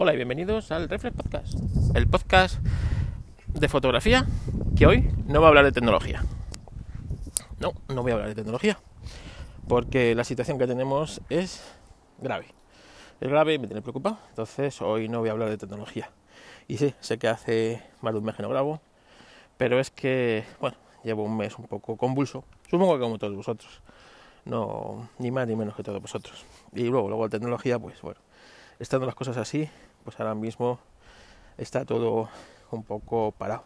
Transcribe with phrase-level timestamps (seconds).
[0.00, 1.58] Hola y bienvenidos al Reflex Podcast,
[1.96, 2.60] el podcast
[3.48, 4.24] de fotografía
[4.76, 6.22] que hoy no va a hablar de tecnología.
[7.58, 8.78] No, no voy a hablar de tecnología,
[9.66, 11.64] porque la situación que tenemos es
[12.18, 12.46] grave.
[13.20, 16.12] Es grave y me tiene preocupado, entonces hoy no voy a hablar de tecnología.
[16.68, 18.80] Y sí, sé que hace más de un mes que no grabo,
[19.56, 23.82] pero es que, bueno, llevo un mes un poco convulso, supongo que como todos vosotros,
[24.44, 26.44] no, ni más ni menos que todos vosotros.
[26.72, 28.20] Y luego, luego la tecnología, pues bueno,
[28.78, 29.68] estando las cosas así,
[30.08, 30.78] pues ahora mismo
[31.58, 32.30] está todo
[32.70, 33.64] un poco parado.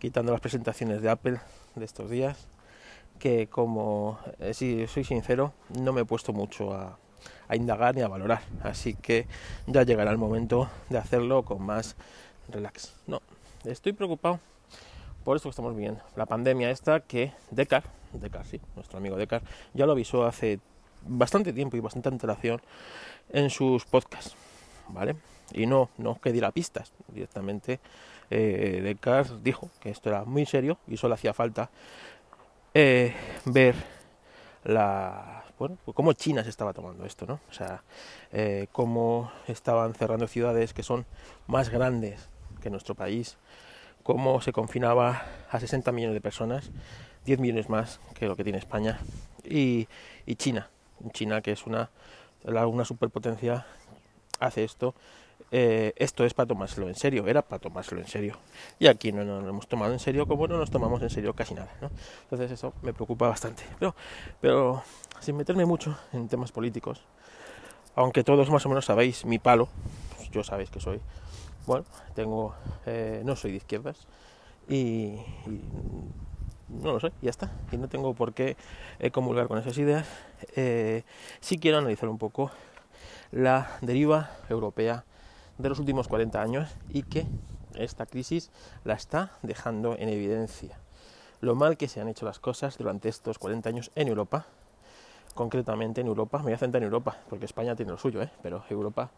[0.00, 1.38] Quitando las presentaciones de Apple
[1.76, 2.48] de estos días,
[3.20, 6.98] que como, eh, si soy sincero, no me he puesto mucho a,
[7.54, 8.40] indagar ni a valorar.
[8.64, 9.28] Así que
[9.68, 11.94] ya llegará el momento de hacerlo con más
[12.48, 12.96] relax.
[13.06, 13.22] No,
[13.64, 14.40] estoy preocupado
[15.22, 16.00] por esto que estamos viviendo.
[16.16, 17.84] La pandemia esta que Decar,
[18.14, 19.42] Decar sí, nuestro amigo Decar,
[19.74, 20.58] ya lo avisó hace
[21.06, 22.60] bastante tiempo y bastante antelación
[23.28, 24.34] en sus podcasts,
[24.88, 25.14] ¿vale?
[25.52, 26.92] Y no, no que diera pistas.
[27.08, 27.80] Directamente
[28.30, 31.70] eh, Descartes dijo que esto era muy serio y solo hacía falta
[32.74, 33.14] eh,
[33.46, 33.74] ver
[34.64, 37.40] la bueno, pues cómo China se estaba tomando esto, ¿no?
[37.50, 37.82] O sea,
[38.32, 41.04] eh, cómo estaban cerrando ciudades que son
[41.48, 42.28] más grandes
[42.60, 43.38] que nuestro país,
[44.04, 46.70] cómo se confinaba a 60 millones de personas,
[47.24, 49.00] 10 millones más que lo que tiene España,
[49.44, 49.88] y,
[50.26, 50.70] y China,
[51.12, 51.90] China que es una,
[52.44, 53.66] una superpotencia,
[54.38, 54.94] hace esto
[55.50, 58.36] eh, esto es para tomárselo en serio, era para tomárselo en serio.
[58.78, 61.34] Y aquí no, nos lo hemos tomado en serio como no nos tomamos en serio
[61.34, 61.70] casi nada.
[62.22, 63.62] Entonces eso me preocupa bastante.
[63.78, 63.94] Pero,
[64.40, 64.82] pero
[65.20, 67.02] sin meterme mucho en temas políticos,
[67.94, 69.68] aunque todos más o menos sabéis mi palo,
[70.16, 71.00] pues yo sabéis que soy,
[71.66, 72.54] bueno, tengo,
[72.86, 74.06] eh, no soy de izquierdas
[74.68, 75.16] y,
[76.68, 77.50] no lo sé, ya está.
[77.72, 78.56] Y no tengo por qué
[78.98, 80.06] eh, comulgar con esas ideas.
[80.54, 81.02] Eh,
[81.40, 82.50] sí quiero analizar un poco
[83.32, 85.04] la deriva europea
[85.58, 87.26] de los últimos 40 años y que
[87.74, 88.50] esta crisis
[88.84, 90.78] la está dejando en evidencia.
[91.40, 94.46] Lo mal que se han hecho las cosas durante estos 40 años en Europa,
[95.34, 98.30] concretamente en Europa, me voy a centrar en Europa, porque España tiene lo suyo, ¿eh?
[98.42, 99.10] pero Europa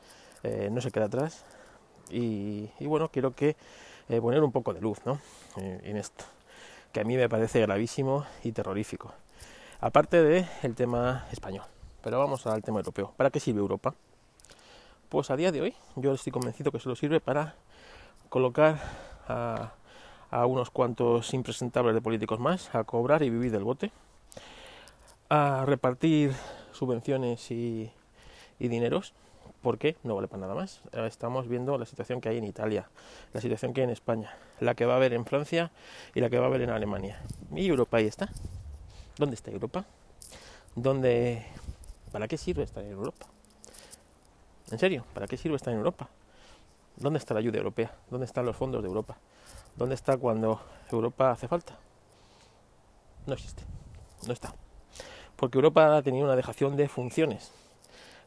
[0.42, 1.44] eh, no se queda atrás.
[2.10, 3.56] Y, bueno, quiero que
[4.08, 5.20] eh, poner un poco de luz ¿no?
[5.56, 6.24] en esto,
[6.92, 9.14] que a mí me parece gravísimo y terrorífico.
[9.80, 11.64] Aparte del tema español,
[12.02, 13.14] pero vamos al tema europeo.
[13.16, 13.94] ¿Para qué sirve Europa?
[15.10, 17.56] Pues a día de hoy yo estoy convencido que solo sirve para
[18.28, 18.78] colocar
[19.26, 19.72] a,
[20.46, 23.90] unos cuantos impresentables de políticos más a cobrar y vivir del bote,
[25.28, 26.32] a repartir
[26.70, 27.90] subvenciones y,
[28.60, 29.12] dineros,
[29.62, 30.80] porque no vale para nada más.
[30.92, 32.88] Estamos viendo la situación que hay en Italia,
[33.32, 35.72] la situación que hay en España, la que va a haber en Francia
[36.14, 37.20] y la que va a haber en Alemania.
[37.52, 38.30] Y Europa ahí está.
[39.18, 39.86] ¿Dónde está Europa?
[40.76, 41.44] ¿Dónde...
[42.12, 43.26] ¿Para qué sirve estar en Europa?
[44.70, 46.08] En serio, ¿para qué sirve estar en Europa?
[46.96, 47.92] ¿Dónde está la ayuda europea?
[48.08, 49.16] ¿Dónde están los fondos de Europa?
[49.76, 50.60] ¿Dónde está cuando
[50.92, 51.76] Europa hace falta?
[53.26, 53.64] No existe,
[54.26, 54.54] no está.
[55.36, 57.50] Porque Europa ha tenido una dejación de funciones.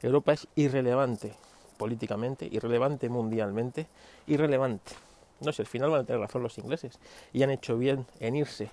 [0.02, 1.34] Europa es irrelevante
[1.78, 3.88] políticamente, irrelevante mundialmente,
[4.28, 4.94] irrelevante.
[5.40, 7.00] No sé, al final van a tener razón los ingleses
[7.32, 8.70] y han hecho bien en irse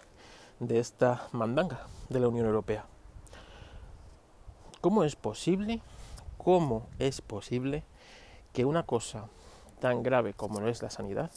[0.59, 2.84] de esta mandanga de la Unión Europea.
[4.80, 5.80] ¿Cómo es posible
[6.43, 7.84] ¿Cómo es posible
[8.55, 9.28] que una cosa
[9.78, 11.31] tan grave como lo es la sanidad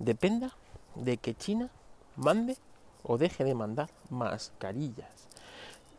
[0.00, 0.56] dependa
[0.96, 1.70] de que China
[2.16, 2.56] mande
[3.04, 5.28] o deje de mandar mascarillas?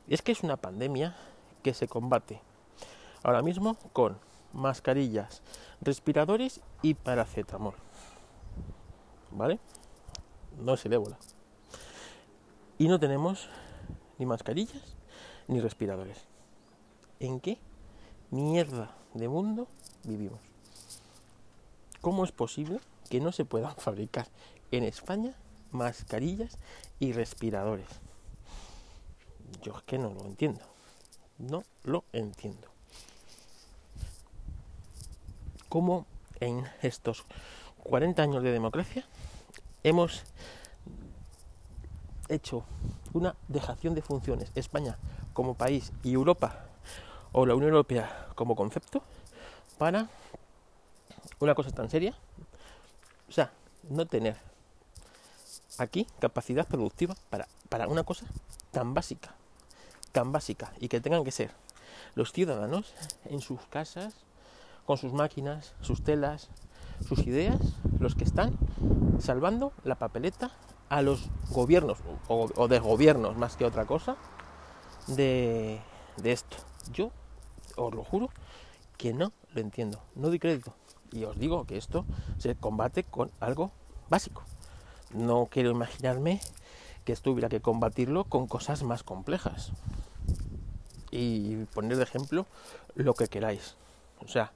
[0.10, 1.16] Es que es una pandemia
[1.64, 2.42] que se combate
[3.24, 4.18] ahora mismo con
[4.52, 5.42] mascarillas,
[5.80, 7.76] respiradores y paracetamol.
[9.32, 9.58] ¿Vale?
[10.60, 11.18] No es el ébola.
[12.78, 13.48] Y no tenemos
[14.18, 14.98] ni mascarillas
[15.48, 16.26] ni respiradores.
[17.22, 17.58] ¿En qué
[18.31, 19.68] mierda de mundo
[20.03, 20.40] vivimos.
[22.02, 24.28] ¿Cómo es posible que no se puedan fabricar
[24.72, 25.36] en España
[25.72, 26.58] mascarillas
[27.00, 27.88] y respiradores?
[29.62, 30.62] Yo es que no lo entiendo.
[31.38, 32.68] No lo entiendo.
[35.69, 36.06] ¿Cómo
[36.39, 37.25] en estos
[37.83, 39.06] 40 años de democracia
[39.83, 40.24] hemos
[42.30, 42.63] hecho
[43.13, 44.98] una dejación de funciones España
[45.33, 46.70] como país y Europa
[47.31, 49.04] o la Unión Europea como concepto
[49.78, 50.07] para
[51.39, 52.16] una cosa tan seria.
[53.30, 53.51] O sea,
[53.89, 54.38] no tener
[55.78, 58.25] aquí capacidad productiva para, para una cosa
[58.72, 59.33] tan básica,
[60.12, 61.51] tan básica, y que tengan que ser
[62.16, 62.94] los ciudadanos
[63.25, 64.13] en sus casas,
[64.86, 66.50] con sus máquinas, sus telas,
[67.07, 67.60] sus ideas,
[68.00, 68.57] los que están
[69.19, 70.51] salvando la papeleta
[70.89, 74.18] a los gobiernos, o, o de gobiernos más que otra cosa,
[75.07, 75.80] de,
[76.18, 76.57] de esto.
[76.92, 77.12] Yo
[77.86, 78.30] os lo juro
[78.98, 80.74] que no lo entiendo, no doy crédito.
[81.12, 82.06] Y os digo que esto
[82.38, 83.72] se combate con algo
[84.10, 84.44] básico.
[85.13, 86.39] No quiero imaginarme
[87.04, 89.72] que esto hubiera que combatirlo con cosas más complejas.
[91.10, 92.45] Y poner de ejemplo
[92.95, 93.75] lo que queráis.
[94.24, 94.54] O sea,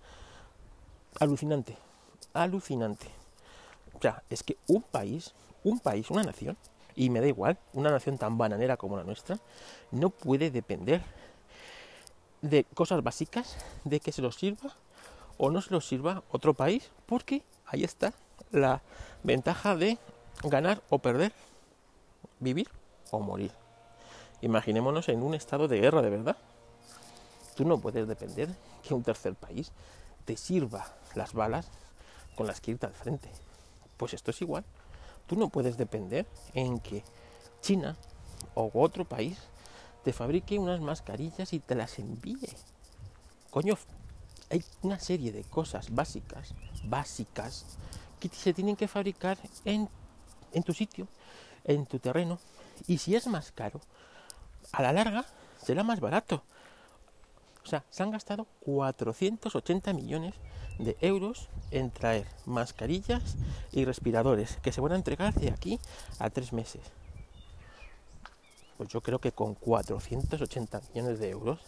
[1.19, 1.77] alucinante,
[2.33, 3.07] alucinante.
[3.94, 5.33] O sea, es que un país,
[5.63, 6.57] un país, una nación,
[6.95, 9.38] y me da igual, una nación tan bananera como la nuestra,
[9.92, 11.01] no puede depender
[12.50, 14.75] de cosas básicas, de que se los sirva
[15.38, 18.13] o no se los sirva otro país, porque ahí está
[18.51, 18.81] la
[19.24, 19.97] ventaja de
[20.44, 21.33] ganar o perder,
[22.39, 22.69] vivir
[23.12, 23.51] o morir.
[24.42, 26.38] Imaginémonos en un estado de guerra de verdad.
[27.56, 28.50] Tú no puedes depender
[28.83, 29.71] que un tercer país
[30.25, 31.68] te sirva las balas
[32.36, 33.30] con las que irte al frente.
[33.98, 34.63] Pues esto es igual.
[35.25, 37.03] Tú no puedes depender en que
[37.62, 37.95] China
[38.53, 39.39] o otro país
[40.06, 42.56] te fabrique unas mascarillas y te las envíe.
[43.50, 43.75] Coño,
[44.52, 46.54] hay una serie de cosas básicas,
[46.84, 47.66] básicas,
[48.19, 49.90] que se tienen que fabricar en,
[50.54, 51.07] en tu sitio,
[51.63, 52.38] en tu terreno.
[52.86, 53.81] Y si es más caro,
[54.74, 55.25] a la larga
[55.60, 56.44] será más barato.
[57.63, 60.36] O sea, se han gastado 480 millones
[60.78, 63.38] de euros en traer mascarillas
[63.72, 65.80] y respiradores que se van a entregar de aquí
[66.19, 66.84] a tres meses.
[68.77, 71.60] Pues yo creo que con 480 millones de euros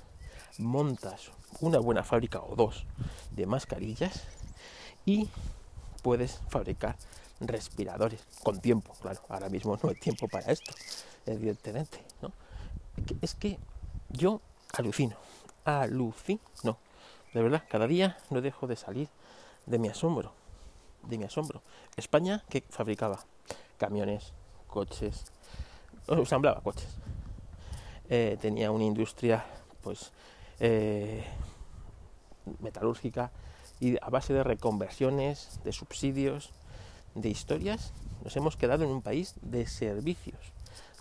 [0.57, 1.31] montas
[1.61, 2.85] una buena fábrica o dos
[3.31, 4.23] de mascarillas
[5.05, 5.29] y
[6.03, 6.97] puedes fabricar
[7.39, 8.93] respiradores con tiempo.
[9.01, 10.73] Claro, ahora mismo no hay tiempo para esto,
[11.25, 12.03] evidentemente.
[12.21, 12.31] ¿no?
[13.21, 13.59] Es que
[14.09, 14.41] yo
[14.73, 15.15] alucino,
[15.65, 16.77] alucino.
[17.33, 19.09] De verdad, cada día no dejo de salir
[19.65, 20.31] de mi asombro,
[21.03, 21.61] de mi asombro.
[21.95, 23.19] España que fabricaba
[23.77, 24.33] camiones,
[24.67, 25.25] coches,
[26.07, 26.97] ensamblaba coches.
[28.09, 29.45] Eh, tenía una industria,
[29.81, 30.11] pues,
[30.59, 31.23] eh,
[32.59, 33.31] metalúrgica
[33.79, 36.51] y a base de reconversiones, de subsidios,
[37.15, 37.93] de historias,
[38.23, 40.39] nos hemos quedado en un país de servicios,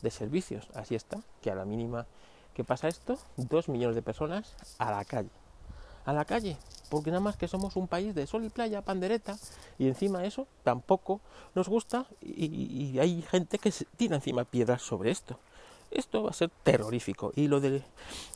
[0.03, 0.69] de servicios.
[0.75, 2.07] Así está, que a la mínima
[2.55, 5.31] que pasa esto, dos millones de personas a la calle.
[6.07, 6.57] A la calle,
[6.89, 9.37] porque nada más que somos un país de sol y playa, pandereta,
[9.79, 11.21] y encima eso tampoco
[11.55, 15.39] nos gusta y, hay gente que se tira encima piedras sobre esto.
[15.91, 17.85] Esto va a ser terrorífico y lo del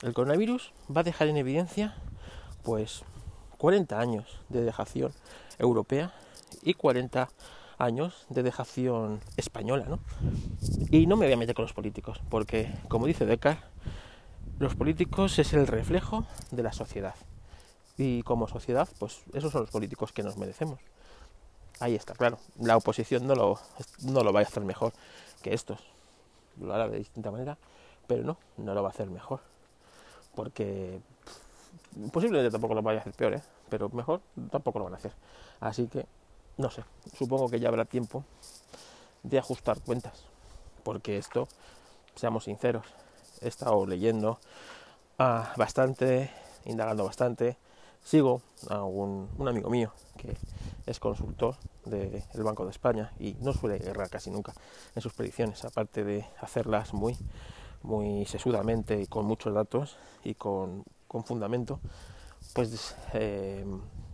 [0.03, 1.97] el coronavirus va a dejar en evidencia
[2.63, 3.03] pues
[3.59, 5.13] 40 años de dejación
[5.59, 6.13] europea
[6.63, 7.29] y 40
[7.79, 10.01] años de dejación española, ¿no?
[10.91, 13.65] Y no me voy a meter con los políticos, porque como dice Descartes,
[14.59, 17.15] los políticos es el reflejo de la sociedad.
[18.01, 20.81] Y como sociedad, pues esos son los políticos que nos merecemos.
[21.81, 22.39] Ahí está, claro.
[22.59, 23.61] La oposición no lo,
[24.05, 24.95] no lo va a hacer mejor
[25.43, 25.81] que estos.
[26.59, 27.59] Lo hará de distinta manera,
[28.07, 29.41] pero no, no lo va a hacer mejor.
[30.35, 30.99] Porque
[32.11, 33.43] posiblemente tampoco lo vaya a hacer peor, ¿eh?
[33.69, 35.13] pero mejor tampoco lo van a hacer.
[35.61, 36.07] Así que,
[36.57, 36.83] no sé,
[37.19, 38.25] supongo que ya habrá tiempo
[39.23, 40.25] de ajustar cuentas.
[40.85, 41.49] Porque esto,
[42.15, 42.87] seamos sinceros,
[43.43, 44.39] he estado leyendo
[45.19, 46.31] ah, bastante,
[46.65, 47.59] indagando bastante
[48.05, 50.37] sigo a un, amigo mío que
[50.87, 54.53] es consultor del Banco de España y no suele errar casi nunca
[54.95, 57.17] en sus predicciones, aparte de hacerlas muy,
[57.83, 60.85] muy sesudamente y con muchos datos y con,
[61.25, 61.81] fundamento,
[62.55, 63.65] pues eh,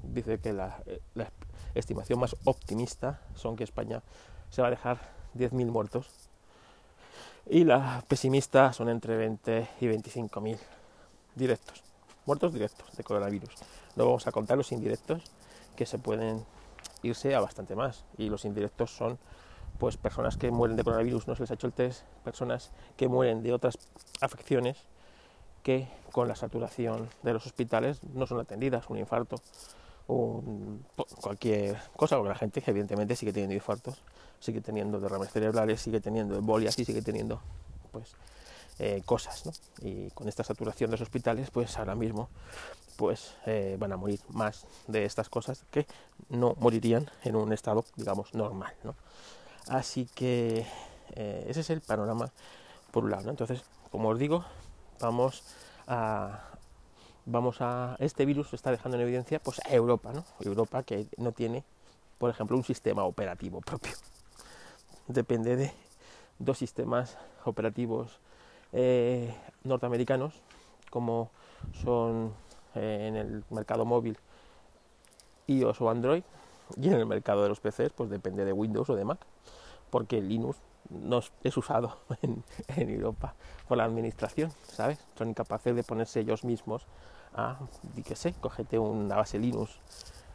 [0.02, 0.82] dice que la,
[1.14, 1.30] la,
[1.74, 4.02] estimación más optimista son que España
[4.48, 4.98] se va a dejar
[5.36, 6.08] 10.000 muertos
[7.44, 10.58] y la pesimista son entre 20 y 25.000
[11.34, 11.86] directos
[12.26, 13.50] muertos directos de coronavirus.
[13.96, 15.22] No vamos a contar los indirectos
[15.74, 16.44] que se pueden
[17.02, 18.04] irse a bastante más.
[18.16, 19.18] Y los indirectos son
[19.78, 23.08] pues personas que mueren de coronavirus, no se les ha hecho el test, personas que
[23.08, 23.78] mueren de otras
[24.20, 24.78] afecciones
[25.62, 29.36] que con la saturación de los hospitales no son atendidas, un infarto,
[30.06, 30.84] un,
[31.20, 34.02] cualquier cosa, porque la gente evidentemente sigue teniendo infartos,
[34.38, 37.40] sigue teniendo derrames cerebrales, sigue teniendo embolias y sigue teniendo
[37.92, 38.14] pues
[38.78, 39.44] eh, cosas.
[39.80, 42.28] Y con esta saturación de los hospitales, pues ahora mismo
[42.96, 45.86] pues eh, van a morir más de estas cosas que
[46.30, 48.94] no morirían en un estado, digamos, normal, ¿no?
[49.68, 50.66] Así que
[51.14, 52.32] eh, ese es el panorama
[52.90, 53.30] por un lado.
[53.30, 54.44] Entonces, como os digo,
[55.00, 55.42] vamos
[55.86, 56.50] a
[57.26, 60.24] vamos a este virus está dejando en evidencia pues a Europa, ¿no?
[60.40, 61.64] Europa que no tiene,
[62.18, 63.92] por ejemplo, un sistema operativo propio.
[65.08, 65.72] Depende de
[66.38, 68.20] dos sistemas operativos
[68.78, 70.34] eh, norteamericanos,
[70.90, 71.30] como
[71.82, 72.34] son
[72.74, 74.18] eh, en el mercado móvil
[75.46, 76.22] iOS o Android,
[76.76, 79.20] y en el mercado de los PCs, pues depende de Windows o de Mac,
[79.88, 80.58] porque Linux
[80.90, 82.44] no es usado en,
[82.90, 83.34] Europa
[83.66, 84.98] por la administración, ¿sabes?
[85.16, 86.86] Son incapaces de ponerse ellos mismos
[87.34, 87.58] a,
[88.04, 89.78] que sé, cógete una base Linux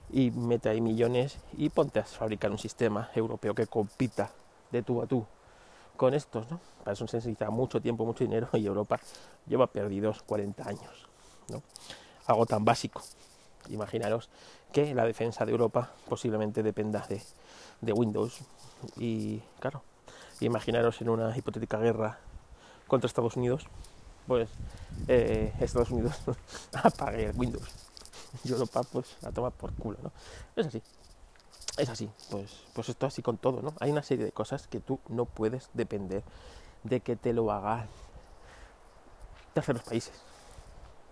[0.10, 4.32] y mete ahí millones y ponte a fabricar un sistema europeo que compita
[4.72, 5.26] de tú a tú
[5.98, 6.60] con estos, ¿no?
[6.80, 9.00] Para eso se necesita mucho tiempo, mucho dinero y Europa
[9.48, 11.08] lleva perdidos 40 años,
[11.50, 11.62] ¿no?
[12.26, 13.02] Algo tan básico.
[13.70, 14.30] Imaginaros
[14.72, 17.22] que la defensa de Europa posiblemente dependa de,
[17.82, 18.40] de Windows
[18.98, 19.84] y, claro,
[20.40, 22.20] imaginaros en una hipotética guerra
[22.88, 23.68] contra Estados Unidos,
[24.28, 24.50] pues
[25.08, 26.20] eh, Estados Unidos
[26.74, 27.70] apague el Windows
[28.44, 30.12] y Europa pues a tomar por culo, ¿no?
[30.56, 30.82] Es así,
[31.78, 33.74] es así, pues, pues esto así con todo, ¿no?
[33.80, 36.24] Hay una serie de cosas que tú no puedes depender
[36.84, 37.88] de que te lo hagan
[39.54, 40.13] terceros países.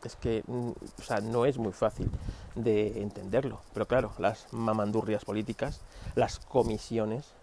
[0.04, 2.10] Es que, mm, o sea, no es muy fácil
[2.56, 5.82] de entenderlo, pero claro, las mamandurrias políticas,
[6.16, 7.34] las comisiones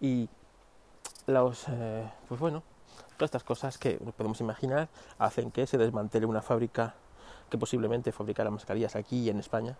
[0.00, 0.28] y
[1.26, 2.62] los, eh, pues bueno,
[3.16, 6.94] todas estas cosas que podemos imaginar hacen que se desmantele una fábrica
[7.50, 9.76] que posiblemente fabricara mascarillas aquí en España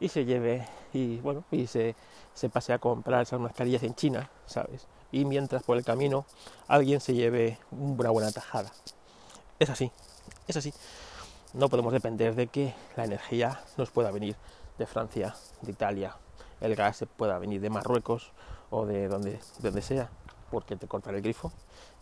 [0.00, 1.94] y se lleve y bueno y se,
[2.34, 4.86] se pase a comprar esas mascarillas en China, ¿sabes?
[5.12, 6.24] Y mientras por el camino
[6.66, 8.72] alguien se lleve una buena tajada.
[9.58, 9.92] Es así,
[10.48, 10.72] es así.
[11.52, 14.36] No podemos depender de que la energía nos pueda venir
[14.78, 16.16] de Francia, de Italia,
[16.60, 18.32] el gas se pueda venir de Marruecos
[18.70, 20.10] o de donde, de donde sea,
[20.50, 21.52] porque te cortan el grifo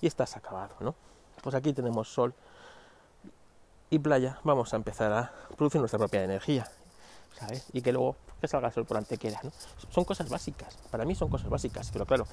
[0.01, 0.95] y estás acabado, ¿no?
[1.43, 2.35] Pues aquí tenemos sol
[3.91, 6.71] y playa, vamos a empezar a producir nuestra propia energía
[7.73, 9.51] Y que luego que salga el sol por antequera, ¿no?
[9.91, 12.27] Son cosas básicas, para mí son cosas básicas, pero claro,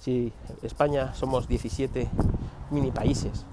[0.00, 2.08] si España somos 17
[2.70, 3.44] mini países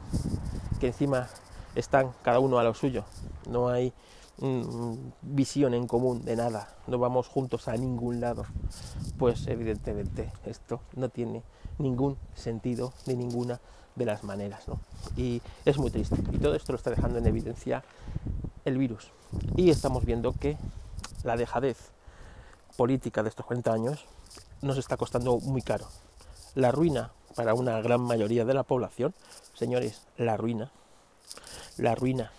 [0.79, 1.29] que encima
[1.75, 3.05] están cada uno a lo suyo,
[3.49, 3.93] no hay
[4.39, 8.45] mm, visión en común de nada, no vamos juntos a ningún lado,
[9.17, 11.43] pues evidentemente esto no tiene
[11.77, 13.59] ningún sentido de ninguna
[13.95, 14.79] de las maneras, ¿no?
[15.15, 16.17] Y es muy triste.
[16.31, 17.83] Y todo esto lo está dejando en evidencia
[18.65, 19.11] el virus.
[19.55, 20.57] Y estamos viendo que
[21.23, 21.91] la dejadez
[22.77, 24.05] política de estos 40 años
[24.61, 25.87] nos está costando muy caro.
[26.55, 29.13] La ruina para una gran mayoría de la población,
[29.53, 30.71] señores, la ruina,
[31.77, 32.31] la ruina.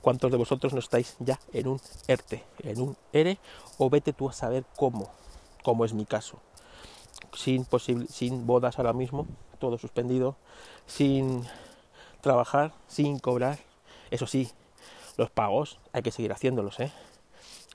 [0.00, 3.38] ¿Cuántos de vosotros no estáis ya en un ERTE, en un ERE
[3.78, 5.10] o vete tú a saber cómo,
[5.62, 6.38] como es mi caso?
[7.34, 9.26] Sin, posible, sin bodas ahora mismo,
[9.58, 10.36] todo suspendido,
[10.86, 11.44] sin
[12.20, 13.58] trabajar, sin cobrar.
[14.10, 14.50] Eso sí,
[15.16, 16.92] los pagos hay que seguir haciéndolos, ¿eh?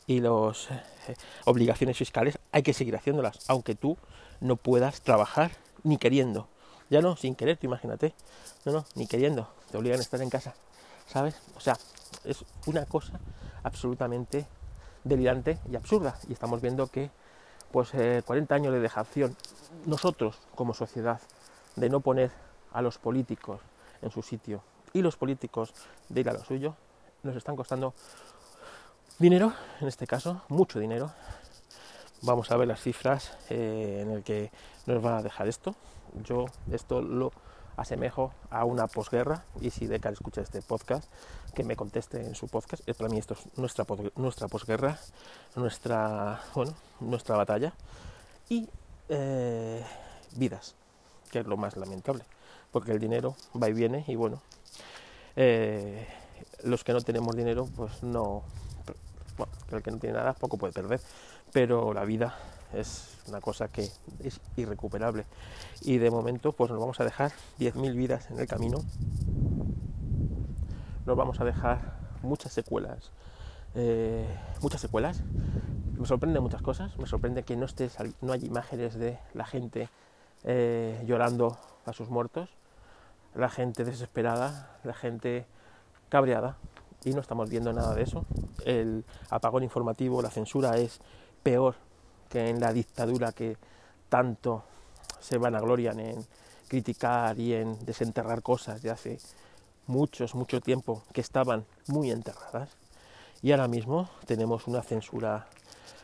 [0.08, 3.98] Y las eh, obligaciones fiscales hay que seguir haciéndolas, aunque tú
[4.42, 5.52] no puedas trabajar
[5.84, 6.48] ni queriendo.
[6.90, 8.14] Ya no, sin querer, imagínate.
[8.66, 9.50] No, no, ni queriendo.
[9.72, 10.54] Te obligan a estar en casa.
[11.08, 11.36] ¿Sabes?
[11.56, 11.78] O sea,
[12.24, 13.20] es una cosa
[13.64, 14.46] absolutamente
[15.04, 16.18] delirante y absurda.
[16.28, 17.10] Y estamos viendo que,
[17.72, 19.36] pues, 40 eh, años de dejación,
[19.86, 21.22] nosotros como sociedad,
[21.76, 22.32] de no poner
[22.72, 23.62] a los políticos
[24.02, 24.62] en su sitio
[24.94, 25.74] y los políticos
[26.10, 26.76] de ir a lo suyo,
[27.24, 27.94] nos están costando
[29.20, 31.12] Dinero, en este caso, mucho dinero.
[32.24, 34.52] Vamos a ver las cifras eh, en el que
[34.88, 35.76] nos va a dejar esto.
[36.24, 37.32] Yo esto lo
[37.78, 41.08] asemejo a una posguerra y si Decar escucha este podcast,
[41.54, 42.84] que me conteste en su podcast.
[42.98, 45.00] Para mí esto es nuestra, nuestra posguerra,
[45.56, 47.74] nuestra, bueno, nuestra batalla
[48.50, 48.68] y
[49.10, 49.86] eh,
[50.36, 50.74] vidas,
[51.30, 52.26] que es lo más lamentable,
[52.72, 54.42] porque el dinero va y viene y bueno,
[55.36, 56.08] eh,
[56.64, 58.44] los que no tenemos dinero pues no
[59.38, 61.02] bueno, el que no tiene nada poco puede perder,
[61.52, 62.36] pero la vida
[62.74, 65.26] es una cosa que es irrecuperable.
[65.82, 68.80] Y de momento, pues nos vamos a dejar 10.000 vidas en el camino,
[71.06, 73.12] nos vamos a dejar muchas secuelas,
[73.76, 74.28] eh,
[74.62, 75.22] muchas secuelas.
[75.98, 79.90] Me sorprende muchas cosas, me sorprende que no, estés, no haya imágenes de la gente
[80.44, 82.50] eh, llorando a sus muertos,
[83.36, 85.46] la gente desesperada, la gente
[86.10, 86.58] cabreada,
[87.06, 88.26] y no estamos viendo nada de eso.
[88.66, 91.00] El apagón informativo, la censura es
[91.42, 91.76] peor
[92.30, 93.58] que en la dictadura que
[94.10, 94.64] tanto
[95.20, 96.26] se vanaglorian en
[96.68, 99.18] criticar y en desenterrar cosas de hace
[99.88, 102.70] muchos, mucho tiempo que estaban muy enterradas.
[103.42, 105.48] Y ahora mismo tenemos una censura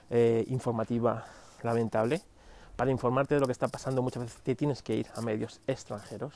[0.10, 1.26] eh, informativa
[1.64, 2.22] lamentable.
[2.76, 5.62] Para informarte de lo que está pasando muchas veces te tienes que ir a medios
[5.68, 6.34] extranjeros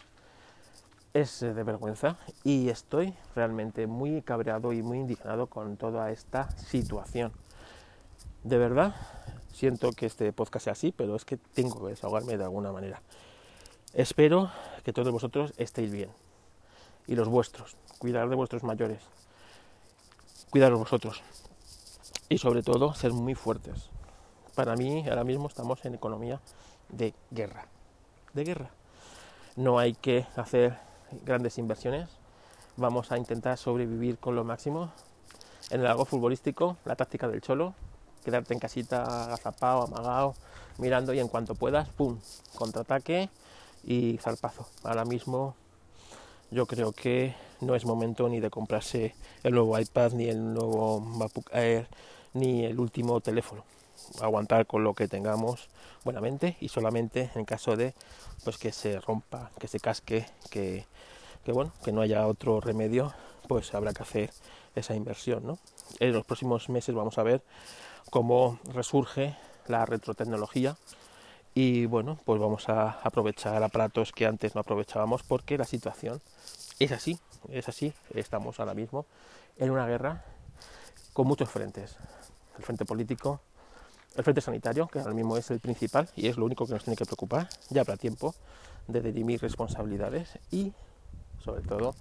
[1.14, 7.32] es de vergüenza y estoy realmente muy cabreado y muy indignado con toda esta situación.
[8.44, 8.96] De verdad,
[9.54, 13.02] siento que este podcast sea así, pero es que tengo que desahogarme de alguna manera.
[13.94, 14.52] Espero
[14.84, 16.10] que todos vosotros estéis bien
[17.06, 19.04] y los vuestros, cuidar de vuestros mayores,
[20.50, 21.22] cuidaros vosotros
[22.28, 23.90] y sobre todo ser muy fuertes.
[24.56, 26.42] Para mí ahora mismo estamos en economía
[26.90, 27.68] de guerra,
[28.34, 28.70] de guerra.
[29.56, 30.78] No hay que hacer
[31.24, 32.10] grandes inversiones.
[32.78, 34.92] Vamos a intentar sobrevivir con lo máximo.
[35.70, 37.74] En el algo futbolístico, la táctica del cholo,
[38.24, 40.36] quedarte en casita agazapado, amagado,
[40.78, 42.18] mirando y en cuanto puedas, ¡pum!,
[42.56, 43.30] contraataque
[43.84, 44.68] y zarpazo.
[44.84, 45.56] Ahora mismo
[46.52, 51.00] yo creo que no es momento ni de comprarse el nuevo iPad, ni el nuevo
[51.00, 51.88] MacBook Air,
[52.34, 53.64] ni el último teléfono.
[54.22, 55.70] Aguantar con lo que tengamos
[56.04, 57.94] buenamente y solamente en caso de
[58.44, 60.86] pues que se rompa, que se casque, que,
[61.46, 63.14] que bueno, que no haya otro remedio,
[63.48, 64.32] pues habrá que hacer
[64.76, 65.60] esa inversión, ¿no?
[66.00, 67.44] En los próximos meses vamos a ver
[68.10, 69.36] cómo resurge
[69.68, 70.76] la retrotecnología
[71.54, 76.22] y bueno, pues vamos a aprovechar aparatos que antes no aprovechábamos porque la situación
[76.80, 77.20] es así,
[77.50, 79.06] es así, estamos ahora mismo
[79.58, 80.26] en una guerra
[81.14, 81.96] con muchos frentes.
[82.58, 83.42] El frente político,
[84.16, 86.84] el frente sanitario, que ahora mismo es el principal y es lo único que nos
[86.84, 88.36] tiene que preocupar, ya habrá tiempo
[88.88, 90.74] de dirimir responsabilidades y
[91.44, 91.96] sobre todo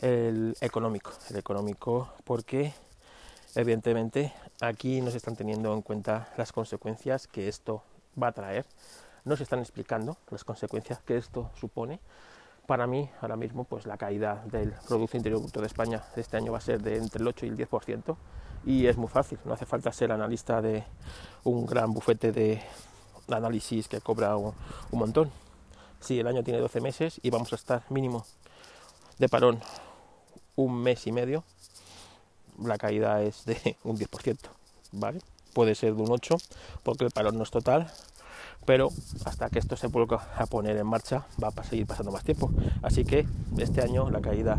[0.00, 2.72] el económico, el económico porque
[3.54, 7.82] evidentemente aquí no se están teniendo en cuenta las consecuencias que esto
[8.20, 8.66] va a traer,
[9.24, 12.00] no se están explicando las consecuencias que esto supone.
[12.70, 16.52] Para mí, ahora mismo, pues la caída del Producto Interior Bruto de España este año
[16.52, 18.16] va a ser de entre el 8 y el 10%,
[18.64, 20.84] y es muy fácil, no hace falta ser analista de
[21.42, 22.62] un gran bufete de
[23.28, 24.54] análisis que cobra un,
[24.92, 25.32] montón.
[25.98, 28.24] Si el año tiene 12 meses y vamos a estar mínimo
[29.18, 29.58] de parón
[30.54, 31.42] un mes y medio,
[32.62, 34.38] la caída es de un 10%,
[34.92, 35.18] ¿vale?
[35.54, 36.36] Puede ser de un 8
[36.84, 37.90] porque el parón no es total,
[38.66, 38.90] pero
[39.24, 42.50] hasta que esto se vuelva a poner en marcha va a seguir pasando más tiempo.
[42.82, 43.26] Así que
[43.58, 44.58] este año la caída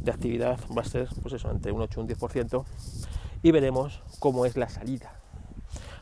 [0.00, 2.64] de actividad va a ser, pues eso, entre un 8 y un 10%
[3.42, 5.12] y veremos cómo es la salida.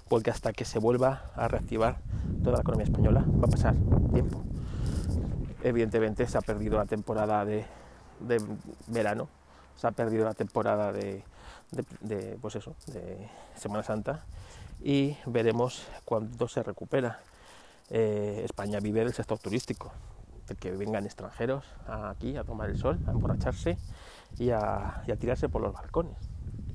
[0.09, 1.99] Porque hasta que se vuelva a reactivar
[2.43, 3.75] toda la economía española va a pasar
[4.13, 4.43] tiempo.
[5.63, 7.67] Evidentemente se ha perdido la temporada de,
[8.21, 8.41] de
[8.87, 9.29] verano
[9.79, 11.23] se ha perdido la temporada de,
[12.43, 14.25] pues eso, de Semana Santa
[14.83, 17.21] y veremos cuándo se recupera.
[17.91, 19.93] Eh, España vive del sector turístico,
[20.47, 23.79] de que vengan extranjeros aquí a tomar el sol, a emborracharse
[24.39, 26.17] y a, tirarse por los balcones.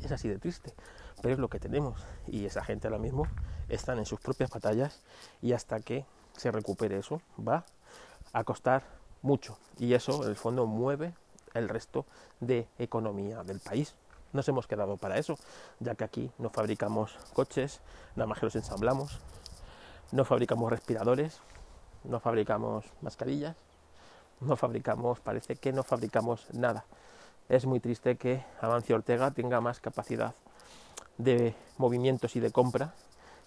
[0.01, 0.73] Es así de triste,
[1.21, 3.27] pero es lo que tenemos y esa gente ahora mismo
[3.69, 5.01] están en sus propias batallas
[5.41, 7.65] y hasta que se recupere eso va
[8.33, 8.83] a costar
[9.21, 11.13] mucho y eso en el fondo mueve
[11.53, 12.05] el resto
[12.39, 13.95] de economía del país.
[14.33, 15.37] Nos hemos quedado para eso,
[15.79, 17.81] ya que aquí no fabricamos coches,
[18.15, 19.19] nada más que los ensamblamos,
[20.13, 21.39] no fabricamos respiradores,
[22.03, 23.55] no fabricamos mascarillas,
[24.41, 26.85] no fabricamos, parece que no fabricamos nada.
[27.49, 30.35] Es muy triste que Amancio Ortega tenga más capacidad
[31.17, 32.93] de movimientos y de compra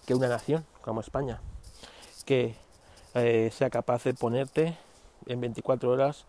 [0.05, 1.39] que una nación como España,
[2.25, 2.55] que
[3.13, 4.77] eh, sea capaz de ponerte
[5.25, 6.25] en 24 horas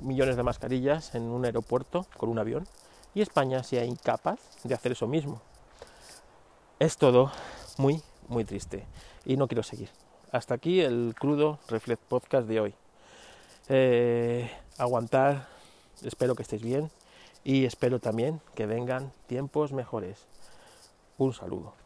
[0.00, 2.66] millones de mascarillas en un aeropuerto con un avión
[3.14, 5.42] y España sea incapaz de hacer eso mismo.
[6.78, 7.30] Es todo
[7.76, 8.84] muy, muy triste
[9.24, 9.90] y no quiero seguir.
[10.32, 12.74] Hasta aquí el crudo Reflect Podcast de hoy.
[13.68, 15.46] Eh, aguantar,
[16.02, 16.90] espero que estéis bien
[17.44, 20.26] y espero también que vengan tiempos mejores.
[21.18, 21.81] Un saludo.